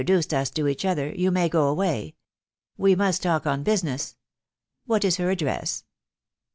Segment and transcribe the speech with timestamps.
[0.03, 2.15] duced us to each other, you may go away;
[2.75, 4.15] we must talk on business.
[4.87, 5.83] What is her address